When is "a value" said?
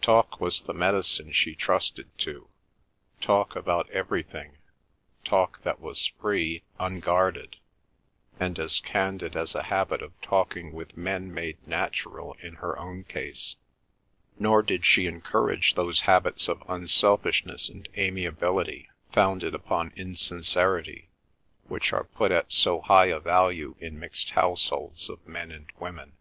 23.06-23.74